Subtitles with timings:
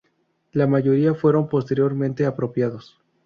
[0.51, 2.97] La mayoría fueron posteriormente apropiados.